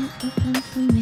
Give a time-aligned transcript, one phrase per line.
[0.00, 0.97] 我奔赴你。